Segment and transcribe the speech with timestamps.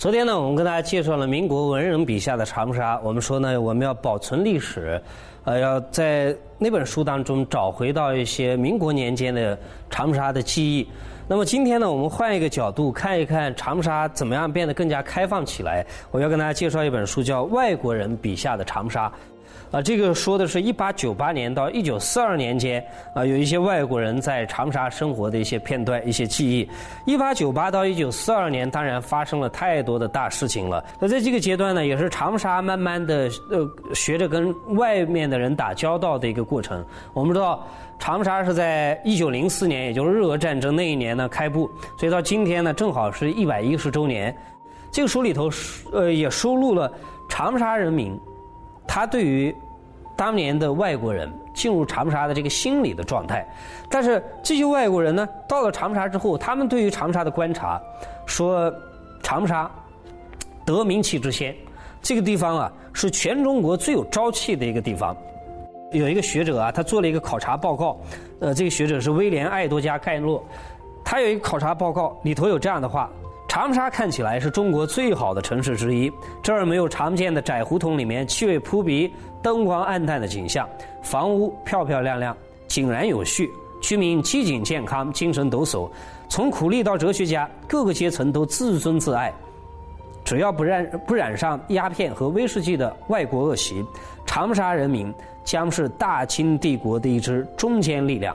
[0.00, 2.98] 昨天呢，我们跟大家介绍了民国文人笔下的长沙。
[3.04, 4.98] 我们说呢，我们要保存历史，
[5.44, 9.58] 呃，要在那本书当中找回到一些民国年间的
[9.90, 10.88] 长沙的记忆。
[11.28, 15.84] 那么今天呢，我们换一个角度看一看长沙怎么样变得更加开放起来。
[16.10, 19.06] 我要跟大家介绍一本书，叫《外国人笔下的长沙》。
[19.70, 22.84] 啊，这个说的是1898年到1942年间，
[23.14, 26.68] 啊，有一些外国人在长沙生活的一些片段、一些记忆。
[27.06, 30.84] 1898到1942年，当然发生了太多的大事情了。
[30.98, 36.84] 那在这个阶段呢，也是长沙慢慢的呃学着跟外面的人打交道的一个过程。
[37.12, 37.64] 我们知道，
[37.96, 44.36] 长沙是在1904年，也就是日俄战争那一年呢开埠，所以到今天呢，正好是一百一十周年。
[44.90, 45.48] 这个书里头，
[45.92, 46.92] 呃，也收录了
[47.28, 48.18] 长沙人民。
[48.92, 49.54] 他对于
[50.16, 53.46] 当年的外国人进入长沙的这个心理的状态，
[53.88, 57.80] 但是这些外国人呢，到了长沙之后，他们对于长沙的观察，
[58.26, 58.72] 说
[59.22, 59.70] 长沙
[60.64, 61.54] 得名气之先，
[62.02, 65.16] 这个地方啊是全中国最有朝气的一个地方。
[65.92, 67.96] 有一个学者啊，他做了一个考察报告，
[68.40, 70.44] 呃，这个学者是威廉·爱多加·盖洛，
[71.04, 73.08] 他有一个考察报告，里头有这样的话。
[73.50, 76.08] 长沙看起来是中国最好的城市之一，
[76.40, 79.12] 这儿没有常见的窄胡同里面气味扑鼻、
[79.42, 80.68] 灯光暗淡的景象，
[81.02, 82.34] 房屋漂漂亮亮、
[82.68, 83.50] 井然有序，
[83.82, 85.90] 居民机警健康、精神抖擞，
[86.28, 89.34] 从苦力到哲学家，各个阶层都自尊自爱。
[90.24, 93.84] 只要不染不染上鸦片和威士忌的外国恶习，
[94.24, 95.12] 长沙人民
[95.42, 98.32] 将是大清帝国的一支中坚力量。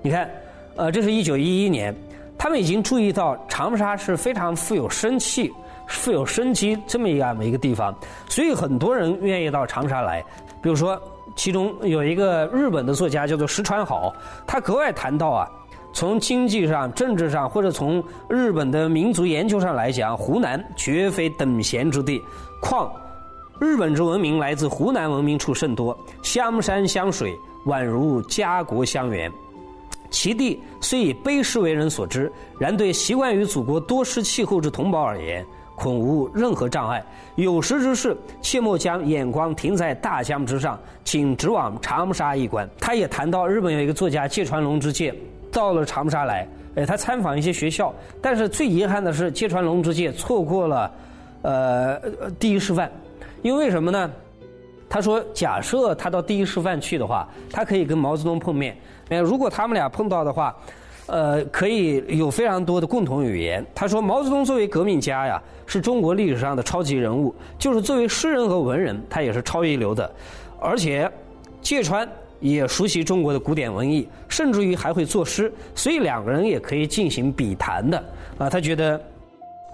[0.00, 0.28] 你看，
[0.74, 1.94] 呃，这是一九一一年。
[2.42, 5.54] 他们已经注意到长沙是非常富有生气、
[5.86, 7.94] 富有生机这么样的一个地方，
[8.28, 10.20] 所以很多人愿意到长沙来。
[10.60, 11.00] 比如说，
[11.36, 14.12] 其中有一个日本的作家叫做石川好，
[14.44, 15.48] 他格外谈到啊，
[15.92, 22.20] 从经济上、政治上，或者从日本的民族研究上来讲，湖南绝非等闲之地。
[22.60, 22.92] 况
[23.60, 29.32] 日本之文明来自湖南文明处甚多，湘山湘水，宛如家国相园。
[30.12, 37.02] 其地虽以卑湿为人所知，然对习惯于祖国多湿气候之同胞而言，恐无任何障碍。
[37.34, 42.68] 有识之士，切莫将眼光停在大江之上，请直往长沙一观。
[42.78, 45.14] 他也谈到，日本有一个作家芥川龙之介
[45.50, 50.92] 到了长沙来，哎，他参访一些学校，但是最遗憾的是，芥川龙之介错过了，
[51.40, 51.98] 呃，
[52.38, 52.92] 第一师范，
[53.40, 54.10] 因为什么呢？
[54.92, 58.76] 他说：“假设他到第一师范去的话，他可以跟毛泽东碰面。
[59.08, 60.54] 呃，如果他们俩碰到的话，
[61.06, 70.12] 呃，可以有非常多的共同语言。”他说：“毛泽东作为革命家呀，是中国历史上的超级人物；就是作为诗人和文人，他也是超一流的。
[70.60, 71.10] 而且，
[71.62, 72.06] 芥川
[72.38, 77.96] 也熟悉中国的古典文艺，甚至于还会作诗，所以两个人也可以进行笔谈的。
[78.36, 79.00] 啊，他觉得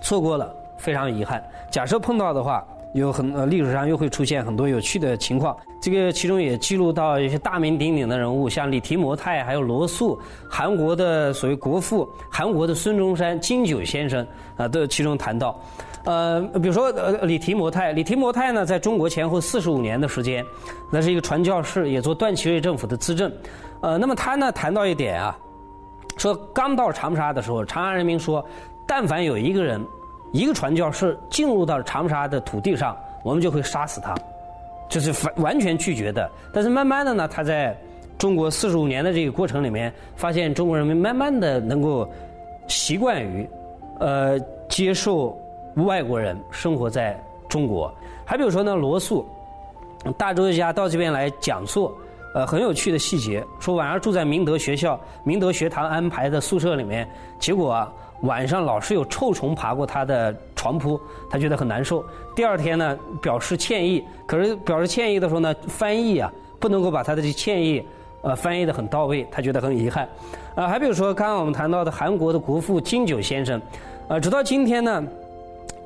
[0.01, 1.43] 错过了，非常遗憾。
[1.73, 10.19] 假设碰到的话。”有很呃历史上又会出现很多有趣的情况，这个其中也记录到一些大名鼎鼎的人物，像李提摩太，还有罗素，
[10.49, 14.27] 韩国的所谓国父，韩国的孙中山、金九先生
[14.57, 15.61] 啊，都其中谈到。
[16.05, 20.45] 呃，比如说呃李提摩太，李提摩太呢，在中国前后四十五年的时间，
[20.91, 23.31] 那是一个传教士，也做段祺瑞政府的资政。
[23.83, 25.39] 呃，那么他呢谈到一点啊，
[26.17, 28.43] 说刚到长沙的时候，长沙人民说，
[28.87, 29.85] 但凡有一个人。
[30.33, 34.15] 一个传教士进入到长沙的土地上，我们就会杀死他，
[34.89, 36.31] 就是完完全拒绝的。
[36.53, 37.77] 但是慢慢的呢，他在
[38.19, 42.09] 中国四十五年的这个过程里面，发现中国人民慢慢的能够
[42.67, 43.49] 习惯于
[44.01, 44.39] 呃
[44.69, 45.35] 接受
[45.77, 47.19] 外国人生活在
[47.49, 47.93] 中国。
[48.27, 49.27] 还比如说呢，罗素
[50.19, 51.91] 大哲学家到这边来讲座，
[52.35, 57.73] 呃，很有趣的细节，说晚上住在明德学校明德学堂安排的宿舍里面，结果。
[57.73, 57.91] 啊。
[58.23, 62.05] 晚上老是有臭虫爬过他的床铺，他觉得很难受。
[62.35, 67.83] 第二天呢，表示歉意，可是表示歉意的时候呢，翻译啊不能够把他的这歉意
[68.23, 70.09] 呃翻译的很到位，他觉得很遗憾。
[70.55, 73.61] 啊，还比如说刚刚我们谈到的韩国的国父金九先生，
[74.09, 75.05] 呃，直到今天呢，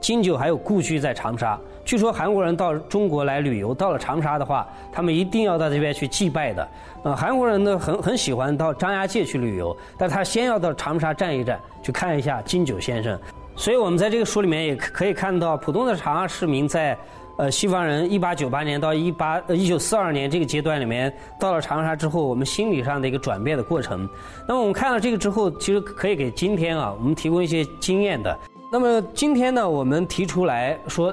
[0.01, 1.59] 金九还有故居在长沙。
[1.85, 6.69] 据说韩国人到中国来旅游，到了长沙的话，他们一定要到这边去祭拜的。
[7.03, 13.19] 呃，韩国人呢很很喜欢到张家界去旅游，但他先要到长沙站一站，去看一下金九先生。
[13.57, 16.97] 所以我们在这个书里面也可以看到，普通的长沙市民在
[17.37, 24.09] 呃西方人一八九八年到一八呃一九四二年这个阶段里面，到了长沙之后，我们心理上的一个转变的过程。
[24.47, 28.39] 那么我们看了这个之后，其实可以给今天啊，我们提供一些经验的。
[28.71, 31.13] 那么今天呢，我们提出来说。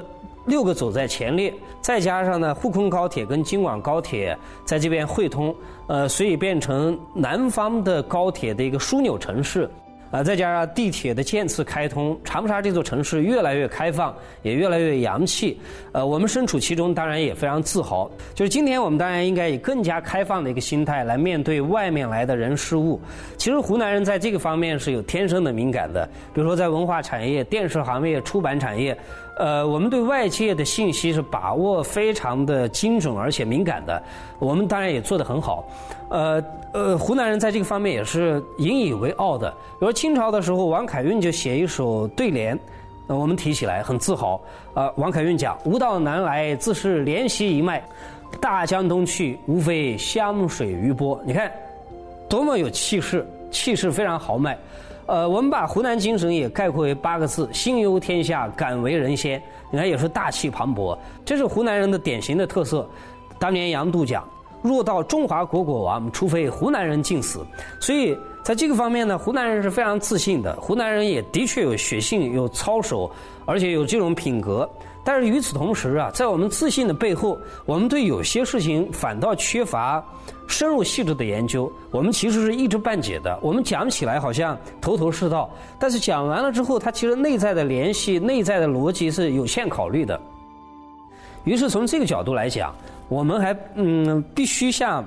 [0.49, 4.35] 六个走在前列，再加上呢，沪昆高铁跟京广高铁
[4.65, 5.55] 在这边汇通，
[5.87, 9.69] 呃，所以变成南方的高铁的一个枢纽城市。
[10.11, 14.11] 啊，再加上地铁的渐次开通，长沙这座城市越来越开放，
[14.41, 15.55] 也越来越洋气。
[15.91, 18.09] 呃，我们身处其中，当然也非常自豪。
[18.33, 22.99] 就是今天我们当然应该以更加开放的一个心态来面对外面来的人事物。
[23.37, 28.97] 其实湖南人在这个方面是有天生的敏感的，比如说在文化产业、电视行业、出版产业，
[29.39, 34.03] 呃，我们对外界的信息是把握非常的精准而且敏感的。
[34.37, 35.63] 我们当然也做得很好。
[36.09, 36.43] 呃
[36.73, 39.49] 呃，湖南人在这个方面也是引以为傲的。
[39.79, 42.59] 比如清朝的时候，王凯运就写一首对联，
[43.07, 44.41] 我们提起来很自豪。
[44.73, 47.79] 呃，王凯运讲：“吾道南来，自是连溪一脉；
[48.41, 51.49] 大江东去，无非湘水余波。”你看，
[52.27, 54.57] 多么有气势，气势非常豪迈。
[55.09, 59.41] 呃，我们把湖南精神也概括为八个字：心忧天下，敢为人先。
[59.71, 60.95] 你看，也是大气磅礴，
[61.25, 62.87] 这是湖南人的典型的特色。
[63.39, 64.23] 当年杨度讲。
[64.61, 67.45] 若到中华国国王，除非湖南人尽死。
[67.79, 70.55] 所以在这个方面呢，湖南人是非常自信的。
[70.59, 73.09] 湖南人也的确有血性、有操守，
[73.45, 74.69] 而且有这种品格。
[75.03, 80.03] 但是与此同时啊，在我们自信的背后，我们对有些事情反倒缺乏
[80.45, 81.71] 深入细致的研究。
[81.89, 83.39] 我们其实是一知半解的。
[83.41, 90.19] 我们讲起来好像头头是道，但是讲完了之后，它其实内在的联系、内在的逻辑是有限考虑的。
[91.43, 92.73] 于是从这个角度来讲。
[93.09, 95.03] 我们还嗯，必须向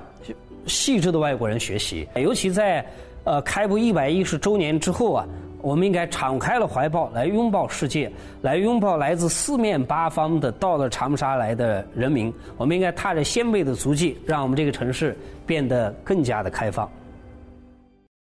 [0.67, 2.85] 细致的外国人学习，尤其在
[3.23, 5.25] 呃开埠一百一十周年之后啊，
[5.61, 12.33] 我们应该敞开了怀抱来拥抱世界，来拥抱来自四面八方的到了长沙来的人民。
[12.57, 16.91] 我们应该踏着先辈的足迹，让我们这个城市变得更加的开放。